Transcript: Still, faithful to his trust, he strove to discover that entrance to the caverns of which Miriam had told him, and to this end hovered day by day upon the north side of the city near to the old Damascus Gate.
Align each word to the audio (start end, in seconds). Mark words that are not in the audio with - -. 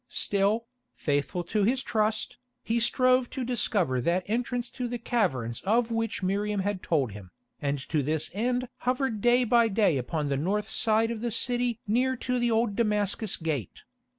Still, 0.09 0.65
faithful 0.95 1.43
to 1.43 1.63
his 1.63 1.83
trust, 1.83 2.37
he 2.63 2.79
strove 2.79 3.29
to 3.29 3.43
discover 3.45 4.01
that 4.01 4.23
entrance 4.25 4.71
to 4.71 4.87
the 4.87 4.97
caverns 4.97 5.61
of 5.61 5.91
which 5.91 6.23
Miriam 6.23 6.61
had 6.61 6.81
told 6.81 7.11
him, 7.11 7.29
and 7.61 7.77
to 7.89 8.01
this 8.01 8.31
end 8.33 8.67
hovered 8.77 9.21
day 9.21 9.43
by 9.43 9.67
day 9.67 9.99
upon 9.99 10.29
the 10.29 10.37
north 10.37 10.71
side 10.71 11.11
of 11.11 11.21
the 11.21 11.29
city 11.29 11.79
near 11.85 12.15
to 12.15 12.39
the 12.39 12.49
old 12.49 12.75
Damascus 12.75 13.37
Gate. 13.37 13.83